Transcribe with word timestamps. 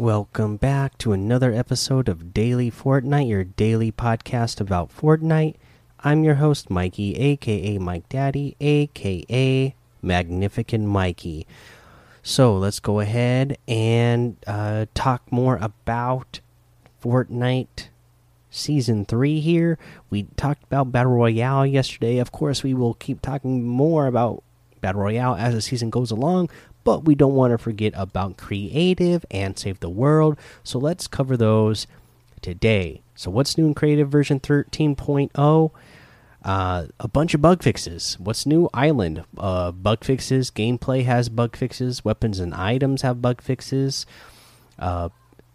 Welcome 0.00 0.56
back 0.56 0.96
to 0.96 1.12
another 1.12 1.52
episode 1.52 2.08
of 2.08 2.32
Daily 2.32 2.70
Fortnite, 2.70 3.28
your 3.28 3.44
daily 3.44 3.92
podcast 3.92 4.58
about 4.58 4.88
Fortnite. 4.88 5.56
I'm 6.02 6.24
your 6.24 6.36
host, 6.36 6.70
Mikey, 6.70 7.16
aka 7.16 7.76
Mike 7.76 8.08
Daddy, 8.08 8.56
aka 8.62 9.74
Magnificent 10.00 10.86
Mikey. 10.86 11.46
So 12.22 12.56
let's 12.56 12.80
go 12.80 13.00
ahead 13.00 13.58
and 13.68 14.38
uh, 14.46 14.86
talk 14.94 15.30
more 15.30 15.58
about 15.60 16.40
Fortnite 17.04 17.88
Season 18.48 19.04
3 19.04 19.40
here. 19.40 19.78
We 20.08 20.22
talked 20.38 20.64
about 20.64 20.90
Battle 20.92 21.12
Royale 21.12 21.66
yesterday. 21.66 22.16
Of 22.16 22.32
course, 22.32 22.62
we 22.62 22.72
will 22.72 22.94
keep 22.94 23.20
talking 23.20 23.66
more 23.66 24.06
about 24.06 24.42
Battle 24.80 25.02
Royale 25.02 25.34
as 25.34 25.52
the 25.52 25.60
season 25.60 25.90
goes 25.90 26.10
along, 26.10 26.48
but 26.84 27.04
we 27.04 27.14
don't 27.14 27.34
want 27.34 27.52
to 27.52 27.58
forget 27.58 27.92
about 27.96 28.36
creative 28.36 29.24
and 29.30 29.58
save 29.58 29.80
the 29.80 29.90
world. 29.90 30.38
So 30.64 30.78
let's 30.78 31.06
cover 31.06 31.36
those 31.36 31.86
today. 32.42 33.02
So, 33.14 33.30
what's 33.30 33.58
new 33.58 33.66
in 33.66 33.74
creative 33.74 34.08
version 34.08 34.40
13.0? 34.40 35.70
Uh, 36.42 36.86
a 36.98 37.08
bunch 37.08 37.34
of 37.34 37.42
bug 37.42 37.62
fixes. 37.62 38.18
What's 38.18 38.46
new? 38.46 38.70
Island 38.72 39.24
uh, 39.36 39.72
bug 39.72 40.04
fixes. 40.04 40.50
Gameplay 40.50 41.04
has 41.04 41.28
bug 41.28 41.54
fixes. 41.54 42.02
Weapons 42.04 42.40
and 42.40 42.54
items 42.54 43.02
have 43.02 43.20
bug 43.20 43.42
fixes. 43.42 44.06
Uh, 44.78 45.10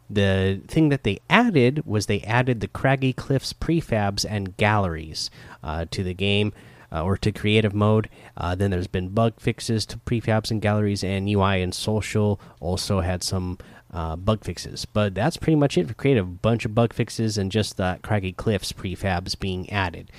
the 0.08 0.62
thing 0.68 0.90
that 0.90 1.04
they 1.04 1.20
added 1.28 1.84
was 1.88 2.06
they 2.06 2.22
added 2.22 2.62
the 2.62 2.68
Craggy 2.68 3.14
Cliffs 3.14 3.52
prefabs 3.54 4.24
and 4.30 4.56
galleries 4.58 5.32
uh, 5.64 5.86
to 5.90 6.04
the 6.04 6.14
game 6.14 6.54
uh, 6.92 7.04
or 7.04 7.18
to 7.18 7.32
creative 7.32 7.74
mode. 7.74 8.10
Uh, 8.38 8.56
then 8.56 8.72
there's 8.72 8.88
been 8.88 9.10
bug 9.10 9.34
fixes 9.40 9.86
to 9.88 9.98
prefabs 9.98 10.52
and 10.52 10.62
galleries, 10.62 11.04
and 11.04 11.30
UI 11.30 11.62
and 11.62 11.74
social 11.74 12.40
also 12.60 13.02
had 13.02 13.24
some 13.24 13.58
uh, 13.92 14.16
bug 14.16 14.44
fixes. 14.44 14.86
But 14.86 15.16
that's 15.16 15.38
pretty 15.38 15.56
much 15.56 15.78
it 15.78 15.88
for 15.88 15.94
creative. 15.94 16.26
A 16.26 16.30
bunch 16.30 16.66
of 16.66 16.76
bug 16.76 16.94
fixes 16.94 17.38
and 17.38 17.52
just 17.52 17.78
that 17.78 18.02
Craggy 18.02 18.34
Cliffs 18.34 18.74
prefabs 18.74 19.40
being 19.40 19.70
added. 19.70 20.12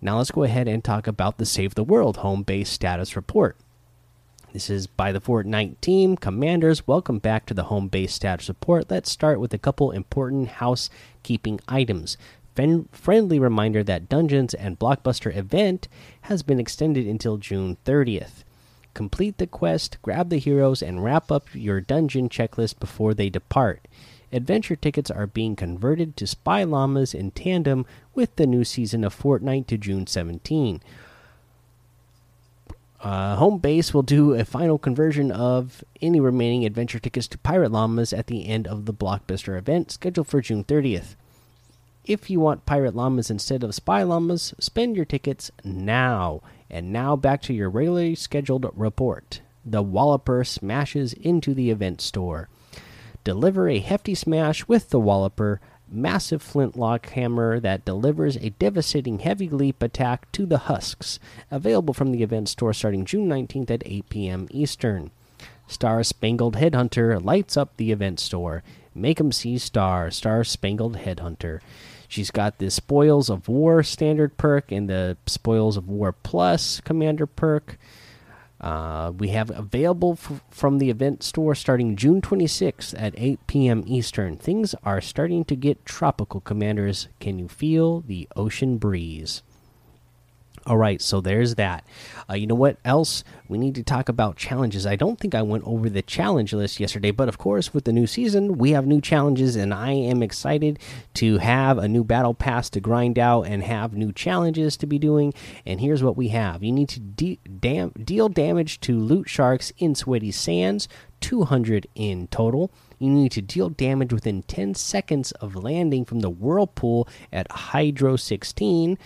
Now 0.00 0.18
let's 0.18 0.32
go 0.32 0.42
ahead 0.42 0.66
and 0.66 0.82
talk 0.82 1.06
about 1.06 1.38
the 1.38 1.46
Save 1.46 1.74
the 1.74 1.84
World 1.84 2.18
home 2.18 2.42
base 2.42 2.70
status 2.70 3.14
report. 3.14 3.56
This 4.52 4.68
is 4.68 4.86
by 4.86 5.12
the 5.12 5.20
Fortnite 5.20 5.80
team. 5.80 6.16
Commanders, 6.16 6.86
welcome 6.86 7.18
back 7.18 7.46
to 7.46 7.54
the 7.54 7.64
home 7.64 7.88
base 7.88 8.12
status 8.12 8.48
report. 8.48 8.90
Let's 8.90 9.10
start 9.10 9.40
with 9.40 9.54
a 9.54 9.58
couple 9.58 9.92
important 9.92 10.48
housekeeping 10.48 11.60
items 11.68 12.18
friendly 12.92 13.38
reminder 13.38 13.82
that 13.82 14.08
Dungeons 14.08 14.54
and 14.54 14.78
Blockbuster 14.78 15.34
event 15.36 15.88
has 16.22 16.42
been 16.42 16.60
extended 16.60 17.06
until 17.06 17.36
June 17.36 17.76
30th. 17.84 18.44
Complete 18.94 19.38
the 19.38 19.46
quest, 19.46 19.96
grab 20.02 20.28
the 20.28 20.38
heroes, 20.38 20.82
and 20.82 21.02
wrap 21.02 21.32
up 21.32 21.46
your 21.54 21.80
dungeon 21.80 22.28
checklist 22.28 22.78
before 22.78 23.14
they 23.14 23.30
depart. 23.30 23.88
Adventure 24.32 24.76
tickets 24.76 25.10
are 25.10 25.26
being 25.26 25.56
converted 25.56 26.16
to 26.16 26.26
Spy 26.26 26.64
Llamas 26.64 27.14
in 27.14 27.30
tandem 27.30 27.86
with 28.14 28.36
the 28.36 28.46
new 28.46 28.64
season 28.64 29.04
of 29.04 29.18
Fortnite 29.18 29.66
to 29.66 29.78
June 29.78 30.06
17. 30.06 30.82
Uh, 33.00 33.36
home 33.36 33.58
base 33.58 33.92
will 33.92 34.02
do 34.02 34.34
a 34.34 34.44
final 34.44 34.78
conversion 34.78 35.32
of 35.32 35.82
any 36.00 36.20
remaining 36.20 36.64
adventure 36.64 36.98
tickets 37.00 37.26
to 37.26 37.36
Pirate 37.38 37.72
Llamas 37.72 38.12
at 38.12 38.28
the 38.28 38.46
end 38.46 38.66
of 38.68 38.86
the 38.86 38.94
Blockbuster 38.94 39.58
event, 39.58 39.90
scheduled 39.90 40.28
for 40.28 40.40
June 40.40 40.64
30th. 40.64 41.16
If 42.04 42.28
you 42.28 42.40
want 42.40 42.66
pirate 42.66 42.96
llamas 42.96 43.30
instead 43.30 43.62
of 43.62 43.74
spy 43.76 44.02
llamas, 44.02 44.54
spend 44.58 44.96
your 44.96 45.04
tickets 45.04 45.52
now. 45.62 46.40
And 46.68 46.92
now 46.92 47.14
back 47.14 47.42
to 47.42 47.54
your 47.54 47.70
regularly 47.70 48.16
scheduled 48.16 48.66
report. 48.74 49.40
The 49.64 49.82
Walloper 49.82 50.42
smashes 50.42 51.12
into 51.12 51.54
the 51.54 51.70
event 51.70 52.00
store. 52.00 52.48
Deliver 53.22 53.68
a 53.68 53.78
hefty 53.78 54.16
smash 54.16 54.66
with 54.66 54.90
the 54.90 54.98
Walloper, 54.98 55.60
massive 55.88 56.42
flintlock 56.42 57.08
hammer 57.10 57.60
that 57.60 57.84
delivers 57.84 58.36
a 58.36 58.50
devastating 58.50 59.20
heavy 59.20 59.48
leap 59.48 59.80
attack 59.80 60.30
to 60.32 60.44
the 60.44 60.58
husks. 60.58 61.20
Available 61.52 61.94
from 61.94 62.10
the 62.10 62.24
event 62.24 62.48
store 62.48 62.72
starting 62.72 63.04
June 63.04 63.28
19th 63.28 63.70
at 63.70 63.82
8 63.86 64.08
p.m. 64.08 64.48
Eastern. 64.50 65.12
Star 65.68 66.02
Spangled 66.02 66.56
Headhunter 66.56 67.22
lights 67.22 67.56
up 67.56 67.76
the 67.76 67.92
event 67.92 68.18
store. 68.18 68.64
Make 68.94 69.20
'em 69.20 69.30
see 69.30 69.56
Star, 69.56 70.10
Star 70.10 70.42
Spangled 70.42 70.96
Headhunter. 70.96 71.60
She's 72.12 72.30
got 72.30 72.58
the 72.58 72.70
Spoils 72.70 73.30
of 73.30 73.48
War 73.48 73.82
standard 73.82 74.36
perk 74.36 74.70
and 74.70 74.86
the 74.86 75.16
Spoils 75.24 75.78
of 75.78 75.88
War 75.88 76.12
Plus 76.12 76.78
commander 76.82 77.26
perk. 77.26 77.78
Uh, 78.60 79.12
we 79.16 79.28
have 79.28 79.50
available 79.50 80.16
from 80.50 80.76
the 80.76 80.90
event 80.90 81.22
store 81.22 81.54
starting 81.54 81.96
June 81.96 82.20
26th 82.20 82.94
at 82.98 83.14
8 83.16 83.46
p.m. 83.46 83.82
Eastern. 83.86 84.36
Things 84.36 84.74
are 84.84 85.00
starting 85.00 85.42
to 85.46 85.56
get 85.56 85.86
tropical, 85.86 86.40
commanders. 86.40 87.08
Can 87.18 87.38
you 87.38 87.48
feel 87.48 88.02
the 88.02 88.28
ocean 88.36 88.76
breeze? 88.76 89.42
All 90.64 90.76
right, 90.76 91.02
so 91.02 91.20
there's 91.20 91.56
that. 91.56 91.84
Uh, 92.30 92.34
you 92.34 92.46
know 92.46 92.54
what 92.54 92.78
else? 92.84 93.24
We 93.48 93.58
need 93.58 93.74
to 93.74 93.82
talk 93.82 94.08
about 94.08 94.36
challenges. 94.36 94.86
I 94.86 94.94
don't 94.94 95.18
think 95.18 95.34
I 95.34 95.42
went 95.42 95.64
over 95.64 95.90
the 95.90 96.02
challenge 96.02 96.52
list 96.52 96.78
yesterday, 96.78 97.10
but 97.10 97.28
of 97.28 97.36
course, 97.36 97.74
with 97.74 97.84
the 97.84 97.92
new 97.92 98.06
season, 98.06 98.58
we 98.58 98.70
have 98.70 98.86
new 98.86 99.00
challenges, 99.00 99.56
and 99.56 99.74
I 99.74 99.90
am 99.90 100.22
excited 100.22 100.78
to 101.14 101.38
have 101.38 101.78
a 101.78 101.88
new 101.88 102.04
battle 102.04 102.32
pass 102.32 102.70
to 102.70 102.80
grind 102.80 103.18
out 103.18 103.42
and 103.42 103.64
have 103.64 103.94
new 103.94 104.12
challenges 104.12 104.76
to 104.76 104.86
be 104.86 105.00
doing. 105.00 105.34
And 105.66 105.80
here's 105.80 106.02
what 106.02 106.16
we 106.16 106.28
have 106.28 106.62
you 106.62 106.70
need 106.70 106.88
to 106.90 107.00
de 107.00 107.40
dam 107.58 107.90
deal 107.90 108.28
damage 108.28 108.78
to 108.80 108.96
loot 108.98 109.28
sharks 109.28 109.72
in 109.78 109.96
Sweaty 109.96 110.30
Sands, 110.30 110.86
200 111.20 111.88
in 111.96 112.28
total. 112.28 112.70
You 112.98 113.10
need 113.10 113.32
to 113.32 113.42
deal 113.42 113.68
damage 113.68 114.12
within 114.12 114.44
10 114.44 114.74
seconds 114.74 115.32
of 115.32 115.56
landing 115.56 116.04
from 116.04 116.20
the 116.20 116.30
whirlpool 116.30 117.08
at 117.32 117.50
Hydro 117.50 118.14
16. 118.14 118.96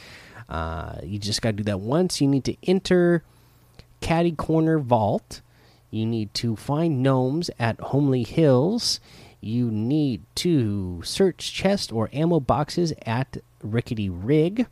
Uh, 0.49 0.97
you 1.03 1.19
just 1.19 1.43
got 1.43 1.51
to 1.51 1.57
do 1.57 1.63
that 1.65 1.81
once. 1.81 2.21
You 2.21 2.29
need 2.29 2.45
to 2.45 2.57
enter 2.65 3.23
Catty 4.01 4.33
Corner 4.33 4.79
Vault. 4.79 5.41
You 5.91 6.07
need 6.07 6.33
to 6.35 6.57
find 6.57 7.03
gnomes 7.03 7.51
at 7.59 7.81
Homely 7.81 8.23
Hills. 8.23 9.01
You 9.41 9.71
need 9.71 10.23
to 10.37 11.03
search 11.03 11.53
chest 11.53 11.93
or 11.93 12.11
ammo 12.13 12.41
boxes 12.41 12.93
at 13.05 13.39
Rickety 13.63 14.09
Rig. 14.09 14.67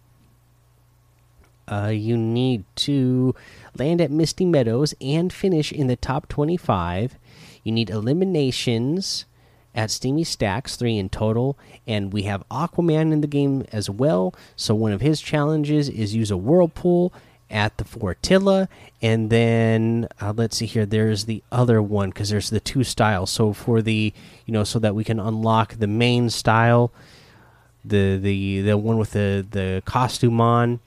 Uh, 1.66 1.92
you 1.94 2.16
need 2.16 2.64
to 2.76 3.34
land 3.78 4.00
at 4.00 4.10
Misty 4.10 4.44
Meadows 4.44 4.94
and 5.00 5.32
finish 5.32 5.72
in 5.72 5.86
the 5.86 5.96
top 5.96 6.28
25. 6.28 7.16
You 7.62 7.72
need 7.72 7.88
eliminations 7.88 9.24
at 9.74 9.90
Steamy 9.90 10.24
Stacks, 10.24 10.76
three 10.76 10.98
in 10.98 11.08
total. 11.08 11.58
And 11.86 12.12
we 12.12 12.22
have 12.22 12.48
Aquaman 12.50 13.12
in 13.12 13.20
the 13.20 13.26
game 13.26 13.64
as 13.72 13.90
well. 13.90 14.34
So 14.56 14.74
one 14.74 14.92
of 14.92 15.00
his 15.00 15.20
challenges 15.20 15.88
is 15.88 16.14
use 16.14 16.30
a 16.30 16.36
whirlpool 16.36 17.12
at 17.50 17.76
the 17.76 17.84
Fortilla. 17.84 18.68
And 19.02 19.30
then 19.30 20.08
uh, 20.20 20.32
let's 20.36 20.56
see 20.56 20.66
here, 20.66 20.86
there's 20.86 21.24
the 21.24 21.42
other 21.52 21.82
one 21.82 22.10
because 22.10 22.30
there's 22.30 22.50
the 22.50 22.60
two 22.60 22.84
styles. 22.84 23.30
So 23.30 23.52
for 23.52 23.82
the, 23.82 24.12
you 24.46 24.52
know, 24.52 24.64
so 24.64 24.78
that 24.78 24.94
we 24.94 25.04
can 25.04 25.20
unlock 25.20 25.74
the 25.74 25.86
main 25.86 26.30
style, 26.30 26.92
the 27.84 28.16
the 28.16 28.62
the 28.62 28.78
one 28.78 28.96
with 28.96 29.12
the 29.12 29.46
the 29.50 29.82
costume 29.84 30.41
on. 30.41 30.80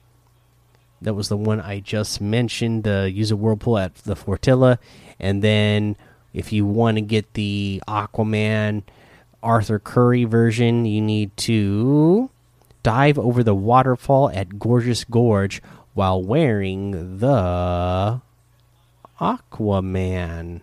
That 1.00 1.14
was 1.14 1.28
the 1.28 1.36
one 1.36 1.60
I 1.60 1.78
just 1.78 2.20
mentioned. 2.20 2.82
The 2.82 3.08
use 3.08 3.30
a 3.30 3.36
whirlpool 3.36 3.78
at 3.78 3.94
the 3.96 4.16
Fortilla, 4.16 4.78
and 5.20 5.42
then 5.42 5.96
if 6.32 6.52
you 6.52 6.66
want 6.66 6.96
to 6.96 7.00
get 7.00 7.34
the 7.34 7.82
Aquaman 7.88 8.82
Arthur 9.42 9.78
Curry 9.78 10.24
version, 10.24 10.84
you 10.84 11.00
need 11.00 11.36
to 11.38 12.30
dive 12.82 13.18
over 13.18 13.42
the 13.42 13.54
waterfall 13.54 14.30
at 14.30 14.58
Gorgeous 14.58 15.04
Gorge 15.04 15.62
while 15.94 16.22
wearing 16.22 17.18
the 17.18 18.20
Aquaman 19.20 20.60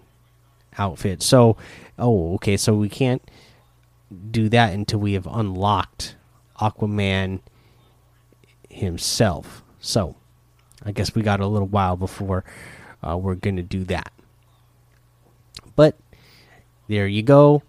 outfit. 0.77 1.21
So, 1.21 1.57
oh, 1.97 2.35
okay, 2.35 2.57
so 2.57 2.73
we 2.73 2.89
can't 2.89 3.21
do 4.31 4.49
that 4.49 4.73
until 4.73 4.99
we 4.99 5.13
have 5.13 5.27
unlocked 5.27 6.15
Aquaman 6.59 7.41
himself. 8.69 9.63
So, 9.79 10.15
I 10.83 10.91
guess 10.91 11.15
we 11.15 11.21
got 11.21 11.39
a 11.39 11.47
little 11.47 11.67
while 11.67 11.97
before 11.97 12.43
uh, 13.01 13.17
we're 13.17 13.35
going 13.35 13.57
to 13.57 13.63
do 13.63 13.83
that. 13.85 14.11
There 16.87 17.07
you 17.07 17.23
go. 17.23 17.63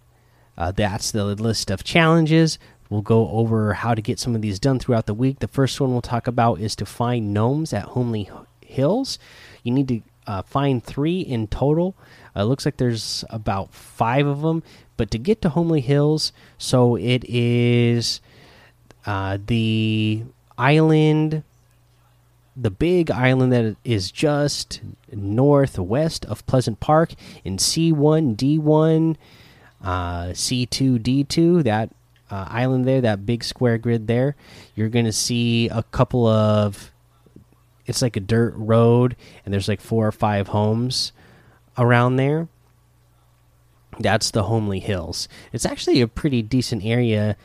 Uh, 0.59 0.73
that's 0.73 1.11
the 1.11 1.25
list 1.25 1.71
of 1.71 1.85
challenges. 1.85 2.59
We'll 2.89 3.03
go 3.03 3.29
over 3.31 3.75
how 3.75 3.95
to 3.95 4.03
get 4.03 4.19
some 4.19 4.35
of 4.35 4.43
these 4.43 4.59
done 4.59 4.79
throughout 4.79 5.07
the 5.07 5.15
week. 5.15 5.41
The 5.41 5.49
first 5.49 5.81
one 5.81 5.93
we'll 5.93 6.03
talk 6.03 6.27
about 6.27 6.61
is 6.61 6.77
to 6.77 6.87
find 6.87 7.35
gnomes 7.35 7.73
at 7.73 7.85
Homely 7.85 8.31
Hills. 8.61 9.19
You 9.63 9.73
need 9.73 9.89
to 9.89 10.03
uh, 10.27 10.43
find 10.43 10.83
three 10.83 11.21
in 11.21 11.47
total. 11.49 11.97
Uh, 12.37 12.41
it 12.41 12.45
looks 12.45 12.65
like 12.65 12.77
there's 12.77 13.25
about 13.31 13.75
five 13.75 14.27
of 14.27 14.43
them. 14.43 14.63
But 14.97 15.11
to 15.11 15.19
get 15.19 15.43
to 15.43 15.51
Homely 15.51 15.81
Hills, 15.81 16.33
so 16.59 16.97
it 16.97 17.25
is 17.29 18.21
uh, 19.05 19.39
the 19.45 20.25
island 20.57 21.43
the 22.57 22.71
big 22.71 23.11
island 23.11 23.53
that 23.53 23.77
is 23.85 24.11
just 24.11 24.81
northwest 25.13 26.25
of 26.25 26.47
Pleasant 26.47 26.81
Park 26.81 27.13
in 27.45 27.59
C1, 27.59 28.37
D1. 28.37 29.17
uh, 29.83 30.29
C2D2, 30.29 31.63
that 31.65 31.91
uh, 32.31 32.47
island 32.49 32.87
there, 32.87 33.01
that 33.01 33.27
big 33.27 33.45
square 33.45 33.79
grid 33.79 34.07
there, 34.07 34.35
you're 34.75 34.89
going 34.89 35.05
to 35.05 35.13
see 35.13 35.69
a 35.69 35.83
couple 35.85 36.27
of. 36.27 36.91
It's 37.85 38.03
like 38.03 38.17
a 38.17 38.21
dirt 38.21 38.55
road, 38.57 39.15
and 39.45 39.55
there's 39.55 39.69
like 39.69 39.81
four 39.81 40.09
or 40.09 40.13
five 40.13 40.49
homes 40.49 41.13
around 41.79 42.17
there. 42.17 42.49
That's 44.01 44.33
the 44.33 44.45
Homely 44.45 44.81
Hills. 44.81 45.29
It's 45.53 45.65
actually 45.65 46.01
a 46.01 46.09
pretty 46.09 46.43
decent 46.43 46.85
area 46.85 47.37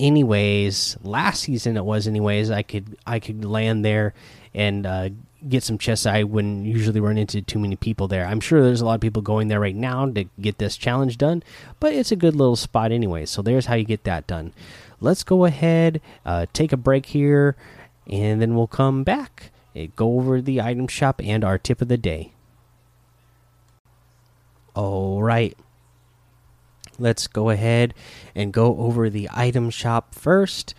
anyways 0.00 0.96
last 1.02 1.42
season 1.42 1.76
it 1.76 1.84
was 1.84 2.08
anyways 2.08 2.50
i 2.50 2.62
could 2.62 2.96
i 3.06 3.20
could 3.20 3.44
land 3.44 3.84
there 3.84 4.14
and 4.54 4.86
uh, 4.86 5.08
get 5.48 5.62
some 5.62 5.78
chests 5.78 6.06
i 6.06 6.22
wouldn't 6.22 6.64
usually 6.64 7.00
run 7.00 7.18
into 7.18 7.40
too 7.42 7.58
many 7.58 7.76
people 7.76 8.08
there. 8.08 8.26
I'm 8.26 8.40
sure 8.40 8.62
there's 8.62 8.80
a 8.80 8.86
lot 8.86 8.94
of 8.94 9.00
people 9.00 9.22
going 9.22 9.48
there 9.48 9.60
right 9.60 9.76
now 9.76 10.06
to 10.06 10.24
get 10.40 10.58
this 10.58 10.76
challenge 10.76 11.18
done 11.18 11.42
but 11.78 11.92
it's 11.92 12.10
a 12.10 12.16
good 12.16 12.34
little 12.34 12.56
spot 12.56 12.90
anyway 12.90 13.26
so 13.26 13.42
there's 13.42 13.66
how 13.66 13.74
you 13.74 13.84
get 13.84 14.04
that 14.04 14.26
done. 14.26 14.52
Let's 15.00 15.22
go 15.22 15.44
ahead 15.44 16.00
uh, 16.24 16.46
take 16.52 16.72
a 16.72 16.76
break 16.76 17.06
here 17.06 17.56
and 18.06 18.40
then 18.40 18.54
we'll 18.54 18.66
come 18.66 19.04
back 19.04 19.52
go 19.94 20.18
over 20.18 20.40
the 20.40 20.60
item 20.60 20.88
shop 20.88 21.20
and 21.22 21.44
our 21.44 21.56
tip 21.56 21.80
of 21.80 21.88
the 21.88 21.96
day. 21.96 22.32
All 24.74 25.22
right 25.22 25.56
let's 27.00 27.26
go 27.26 27.50
ahead 27.50 27.94
and 28.34 28.52
go 28.52 28.76
over 28.78 29.10
the 29.10 29.28
item 29.32 29.70
shop 29.70 30.14
first. 30.14 30.74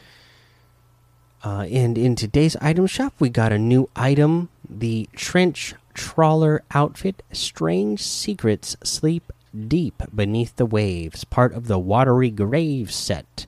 Uh, 1.43 1.65
and 1.71 1.97
in 1.97 2.15
today's 2.15 2.55
item 2.57 2.85
shop, 2.87 3.13
we 3.19 3.29
got 3.29 3.51
a 3.51 3.57
new 3.57 3.89
item 3.95 4.49
the 4.69 5.09
Trench 5.15 5.75
Trawler 5.93 6.63
Outfit 6.71 7.23
Strange 7.31 8.01
Secrets 8.01 8.77
Sleep 8.83 9.31
Deep 9.67 10.01
Beneath 10.15 10.55
the 10.55 10.65
Waves, 10.65 11.23
part 11.25 11.53
of 11.53 11.67
the 11.67 11.79
Watery 11.79 12.29
Grave 12.29 12.91
set. 12.91 13.47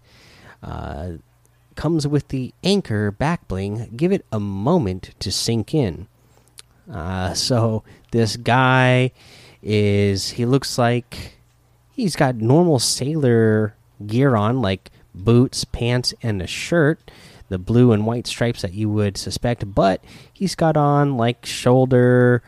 Uh, 0.61 1.13
comes 1.75 2.05
with 2.07 2.27
the 2.27 2.53
anchor 2.63 3.11
back 3.11 3.47
bling. 3.47 3.91
Give 3.95 4.11
it 4.11 4.25
a 4.31 4.39
moment 4.39 5.11
to 5.19 5.31
sink 5.31 5.73
in. 5.73 6.07
Uh, 6.91 7.33
so 7.33 7.83
this 8.11 8.35
guy 8.35 9.11
is, 9.61 10.31
he 10.31 10.45
looks 10.45 10.77
like 10.77 11.37
He's 11.93 12.15
got 12.15 12.35
normal 12.35 12.79
sailor 12.79 13.75
gear 14.05 14.35
on, 14.35 14.61
like 14.61 14.89
boots, 15.13 15.63
pants, 15.63 16.13
and 16.23 16.41
a 16.41 16.47
shirt. 16.47 17.11
The 17.49 17.59
blue 17.59 17.91
and 17.91 18.05
white 18.05 18.25
stripes 18.25 18.63
that 18.63 18.73
you 18.73 18.89
would 18.89 19.15
suspect, 19.15 19.75
but 19.75 20.03
he's 20.33 20.55
got 20.55 20.75
on 20.75 21.17
like 21.17 21.45
shoulder 21.45 22.41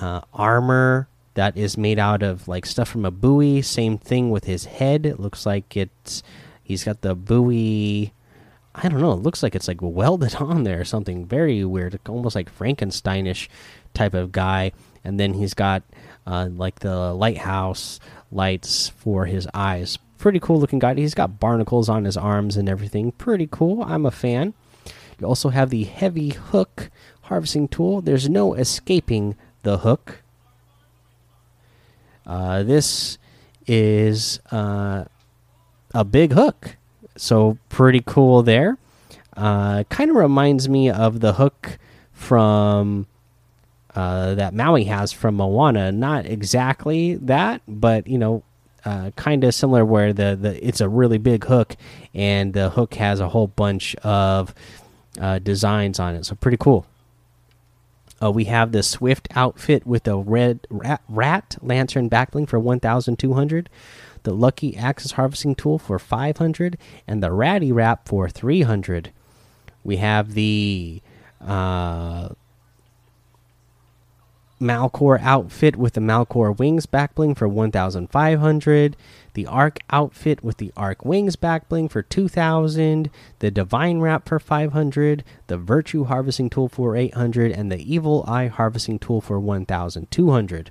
uh, 0.00 0.22
armor 0.32 1.08
that 1.34 1.56
is 1.56 1.76
made 1.76 1.98
out 1.98 2.22
of 2.22 2.48
like 2.48 2.64
stuff 2.64 2.88
from 2.88 3.04
a 3.04 3.10
buoy. 3.10 3.60
Same 3.60 3.98
thing 3.98 4.30
with 4.30 4.44
his 4.44 4.64
head. 4.64 5.04
It 5.04 5.20
looks 5.20 5.44
like 5.44 5.76
it's 5.76 6.22
he's 6.62 6.84
got 6.84 7.02
the 7.02 7.14
buoy. 7.14 8.12
I 8.74 8.88
don't 8.88 9.00
know. 9.00 9.12
It 9.12 9.22
looks 9.22 9.42
like 9.42 9.54
it's 9.54 9.68
like 9.68 9.82
welded 9.82 10.34
on 10.40 10.64
there 10.64 10.80
or 10.80 10.84
something 10.84 11.26
very 11.26 11.64
weird, 11.64 11.98
almost 12.08 12.36
like 12.36 12.56
Frankensteinish 12.56 13.48
type 13.92 14.14
of 14.14 14.32
guy. 14.32 14.72
And 15.04 15.18
then 15.18 15.34
he's 15.34 15.54
got 15.54 15.82
uh, 16.26 16.48
like 16.50 16.80
the 16.80 17.12
lighthouse 17.12 18.00
lights 18.30 18.88
for 18.88 19.26
his 19.26 19.48
eyes. 19.54 19.98
Pretty 20.18 20.40
cool 20.40 20.60
looking 20.60 20.78
guy. 20.78 20.94
He's 20.94 21.14
got 21.14 21.40
barnacles 21.40 21.88
on 21.88 22.04
his 22.04 22.16
arms 22.16 22.56
and 22.56 22.68
everything. 22.68 23.12
Pretty 23.12 23.48
cool. 23.50 23.82
I'm 23.82 24.04
a 24.04 24.10
fan. 24.10 24.54
You 25.18 25.26
also 25.26 25.48
have 25.50 25.70
the 25.70 25.84
heavy 25.84 26.30
hook 26.30 26.90
harvesting 27.22 27.68
tool. 27.68 28.00
There's 28.00 28.28
no 28.28 28.54
escaping 28.54 29.36
the 29.62 29.78
hook. 29.78 30.22
Uh, 32.26 32.62
this 32.62 33.18
is 33.66 34.40
uh, 34.50 35.04
a 35.94 36.04
big 36.04 36.32
hook. 36.32 36.76
So 37.16 37.58
pretty 37.68 38.02
cool 38.04 38.42
there. 38.42 38.78
Uh, 39.36 39.84
kind 39.84 40.10
of 40.10 40.16
reminds 40.16 40.68
me 40.68 40.90
of 40.90 41.20
the 41.20 41.34
hook 41.34 41.78
from 42.12 43.06
uh, 43.94 44.34
that 44.34 44.54
Maui 44.54 44.84
has 44.84 45.12
from 45.12 45.36
Moana. 45.36 45.92
Not 45.92 46.26
exactly 46.26 47.16
that, 47.16 47.62
but 47.66 48.06
you 48.06 48.18
know, 48.18 48.42
uh, 48.84 49.10
kind 49.16 49.44
of 49.44 49.54
similar. 49.54 49.84
Where 49.84 50.12
the 50.12 50.36
the 50.40 50.66
it's 50.66 50.80
a 50.80 50.88
really 50.88 51.18
big 51.18 51.44
hook, 51.44 51.76
and 52.14 52.52
the 52.52 52.70
hook 52.70 52.94
has 52.94 53.20
a 53.20 53.28
whole 53.28 53.48
bunch 53.48 53.94
of 53.96 54.54
uh, 55.20 55.38
designs 55.38 55.98
on 55.98 56.14
it. 56.14 56.24
So 56.26 56.34
pretty 56.34 56.58
cool. 56.58 56.86
Uh, 58.22 58.30
we 58.30 58.44
have 58.44 58.72
the 58.72 58.82
Swift 58.82 59.28
outfit 59.34 59.86
with 59.86 60.04
the 60.04 60.16
red 60.16 60.66
rat, 60.68 61.00
rat 61.08 61.56
lantern 61.62 62.10
backbling 62.10 62.46
for 62.46 62.60
1,200, 62.60 63.70
the 64.24 64.34
Lucky 64.34 64.76
Axis 64.76 65.12
harvesting 65.12 65.54
tool 65.54 65.78
for 65.78 65.98
500, 65.98 66.76
and 67.06 67.22
the 67.22 67.32
Ratty 67.32 67.72
Wrap 67.72 68.06
for 68.06 68.28
300. 68.28 69.10
We 69.82 69.96
have 69.96 70.34
the 70.34 71.00
uh, 71.40 72.30
Malcore 74.60 75.20
outfit 75.22 75.76
with 75.76 75.94
the 75.94 76.02
Malcore 76.02 76.56
wings 76.56 76.84
backbling 76.84 77.34
for 77.34 77.48
1500, 77.48 78.96
the 79.32 79.46
Arc 79.46 79.78
outfit 79.88 80.44
with 80.44 80.58
the 80.58 80.70
Arc 80.76 81.02
wings 81.02 81.34
backbling 81.34 81.90
for 81.90 82.02
2000, 82.02 83.08
the 83.38 83.50
Divine 83.50 84.00
wrap 84.00 84.28
for 84.28 84.38
500, 84.38 85.24
the 85.46 85.56
Virtue 85.56 86.04
harvesting 86.04 86.50
tool 86.50 86.68
for 86.68 86.94
800 86.94 87.52
and 87.52 87.72
the 87.72 87.94
Evil 87.94 88.22
Eye 88.28 88.48
harvesting 88.48 88.98
tool 88.98 89.22
for 89.22 89.40
1200. 89.40 90.70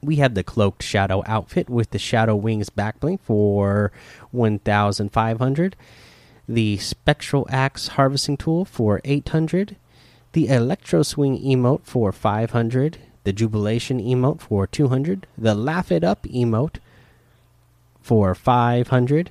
We 0.00 0.16
have 0.16 0.34
the 0.34 0.44
Cloaked 0.44 0.84
Shadow 0.84 1.24
outfit 1.26 1.68
with 1.68 1.90
the 1.90 1.98
Shadow 1.98 2.36
wings 2.36 2.70
backbling 2.70 3.18
for 3.18 3.90
1500, 4.30 5.76
the 6.48 6.76
Spectral 6.76 7.48
Axe 7.50 7.88
harvesting 7.88 8.36
tool 8.36 8.64
for 8.64 9.00
800 9.04 9.74
the 10.32 10.48
Electro 10.48 11.02
Swing 11.02 11.38
emote 11.42 11.84
for 11.84 12.12
500, 12.12 12.98
the 13.24 13.32
Jubilation 13.32 14.00
emote 14.00 14.40
for 14.40 14.66
200, 14.66 15.26
the 15.36 15.54
Laugh 15.54 15.90
It 15.90 16.04
Up 16.04 16.24
emote 16.24 16.76
for 18.00 18.34
500, 18.34 19.30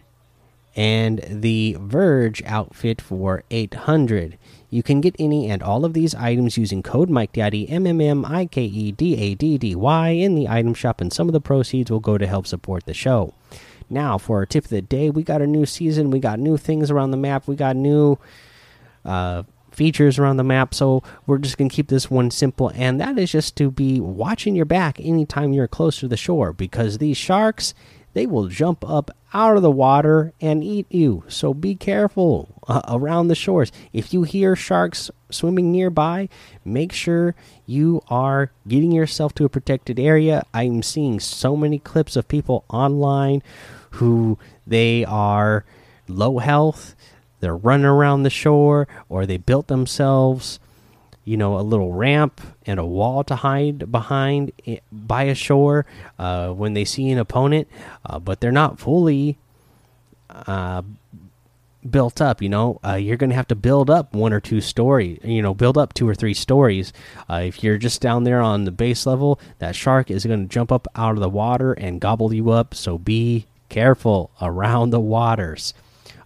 and 0.76 1.24
the 1.28 1.76
Verge 1.80 2.44
outfit 2.46 3.02
for 3.02 3.44
800. 3.50 4.38
You 4.70 4.84
can 4.84 5.02
get 5.02 5.16
any 5.18 5.50
and 5.50 5.64
all 5.64 5.86
of 5.86 5.94
these 5.94 6.14
items 6.14 6.58
using 6.58 6.84
code 6.84 7.10
MikeDaddy, 7.10 7.72
M 7.72 7.88
M 7.88 8.00
M 8.02 8.26
I 8.26 8.46
K 8.46 8.64
E 8.64 8.92
D 8.92 9.16
A 9.16 9.34
D 9.34 9.58
D 9.58 9.76
Y, 9.76 10.10
in 10.10 10.36
the 10.36 10.48
item 10.48 10.74
shop, 10.74 11.02
and 11.02 11.12
some 11.12 11.28
of 11.28 11.34
the 11.34 11.42
proceeds 11.42 11.90
will 11.90 12.00
go 12.00 12.18
to 12.18 12.28
help 12.28 12.46
support 12.46 12.86
the 12.86 12.94
show. 12.94 13.34
Now, 13.90 14.18
for 14.18 14.38
our 14.38 14.46
tip 14.46 14.66
of 14.66 14.70
the 14.70 14.82
day, 14.82 15.10
we 15.10 15.24
got 15.24 15.42
a 15.42 15.48
new 15.48 15.66
season, 15.66 16.12
we 16.12 16.20
got 16.20 16.40
new 16.40 16.58
things 16.58 16.92
around 16.92 17.12
the 17.12 17.18
map, 17.18 17.48
we 17.48 17.56
got 17.56 17.76
new. 17.76 18.20
Uh, 19.06 19.44
features 19.78 20.20
around 20.20 20.38
the 20.38 20.44
map. 20.44 20.74
So 20.74 21.04
we're 21.26 21.38
just 21.38 21.58
going 21.58 21.70
to 21.70 21.76
keep 21.76 21.88
this 21.88 22.12
one 22.12 22.32
simple, 22.32 22.72
and 22.76 23.00
that 23.00 23.18
is 23.18 23.32
just 23.32 23.56
to 23.58 23.72
be 23.72 24.02
watching 24.02 24.56
your 24.56 24.66
back 24.66 25.00
anytime 25.00 25.54
you're 25.54 25.68
close 25.68 26.00
to 26.00 26.08
the 26.08 26.18
shore 26.18 26.52
because 26.52 26.98
these 26.98 27.16
sharks 27.16 27.74
they 28.18 28.26
will 28.26 28.48
jump 28.48 28.84
up 28.90 29.12
out 29.32 29.58
of 29.58 29.62
the 29.62 29.70
water 29.70 30.34
and 30.42 30.64
eat 30.64 30.88
you. 30.90 31.24
So 31.28 31.54
be 31.54 31.76
careful 31.76 32.50
uh, 32.68 32.82
around 32.88 33.28
the 33.28 33.36
shores. 33.36 33.72
If 33.94 34.12
you 34.12 34.24
hear 34.24 34.56
sharks 34.56 35.12
swimming 35.30 35.72
nearby, 35.72 36.28
make 36.66 36.92
sure 36.92 37.36
you 37.68 38.02
are 38.10 38.52
getting 38.68 38.92
yourself 38.92 39.36
to 39.36 39.46
a 39.46 39.50
protected 39.50 40.00
area. 40.00 40.44
I'm 40.52 40.82
seeing 40.82 41.20
so 41.20 41.56
many 41.56 41.78
clips 41.78 42.16
of 42.16 42.28
people 42.28 42.66
online 42.70 43.44
who 43.92 44.40
they 44.66 45.06
are 45.06 45.64
low 46.08 46.40
health 46.40 46.96
they're 47.48 47.56
running 47.56 47.86
around 47.86 48.24
the 48.24 48.30
shore 48.30 48.90
or 49.08 49.26
they 49.26 49.38
built 49.38 49.68
themselves 49.68 50.60
you 51.24 51.38
know 51.38 51.58
a 51.58 51.62
little 51.64 51.94
ramp 51.94 52.42
and 52.66 52.78
a 52.78 52.86
wall 52.86 53.24
to 53.24 53.38
hide 53.38 53.90
behind 53.90 54.52
by 54.92 55.24
a 55.24 55.34
shore 55.34 55.86
uh, 56.20 56.50
when 56.50 56.74
they 56.74 56.84
see 56.84 57.10
an 57.10 57.18
opponent 57.18 57.70
uh, 58.06 58.20
but 58.20 58.42
they're 58.42 58.52
not 58.52 58.80
fully 58.80 59.38
uh, 60.30 60.82
built 61.90 62.20
up 62.20 62.42
you 62.42 62.50
know? 62.50 62.82
Uh, 62.86 62.96
you're 62.96 63.16
gonna 63.16 63.34
have 63.34 63.48
to 63.48 63.56
build 63.56 63.90
up 63.90 64.14
one 64.14 64.34
or 64.34 64.42
two 64.42 64.60
story 64.60 65.18
you 65.24 65.42
know 65.42 65.54
build 65.54 65.78
up 65.78 65.94
two 65.94 66.08
or 66.08 66.16
three 66.16 66.34
stories. 66.34 66.92
Uh, 67.30 67.44
if 67.46 67.64
you're 67.64 67.78
just 67.78 68.02
down 68.02 68.26
there 68.26 68.42
on 68.42 68.66
the 68.66 68.72
base 68.72 69.06
level 69.06 69.40
that 69.60 69.74
shark 69.74 70.12
is 70.12 70.26
gonna 70.26 70.44
jump 70.44 70.70
up 70.70 70.86
out 70.98 71.14
of 71.14 71.22
the 71.22 71.30
water 71.30 71.72
and 71.72 72.02
gobble 72.02 72.34
you 72.34 72.50
up 72.50 72.76
so 72.76 72.98
be 72.98 73.46
careful 73.70 74.32
around 74.42 74.90
the 74.90 75.00
waters 75.00 75.74